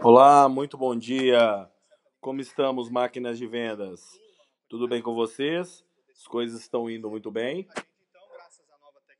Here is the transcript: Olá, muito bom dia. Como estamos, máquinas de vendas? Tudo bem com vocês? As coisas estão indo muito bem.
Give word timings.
Olá, 0.00 0.48
muito 0.48 0.78
bom 0.78 0.94
dia. 0.94 1.68
Como 2.20 2.40
estamos, 2.40 2.88
máquinas 2.88 3.36
de 3.36 3.48
vendas? 3.48 4.00
Tudo 4.68 4.86
bem 4.86 5.02
com 5.02 5.12
vocês? 5.12 5.84
As 6.16 6.24
coisas 6.24 6.60
estão 6.60 6.88
indo 6.88 7.10
muito 7.10 7.32
bem. 7.32 7.66